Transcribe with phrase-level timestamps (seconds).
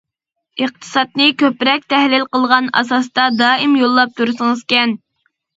[0.63, 4.99] ئىقتىسادنى كۆپرەك تەھلىل قىلغان ئاساستا دائىم يوللاپ تۇرسىڭىزكەن!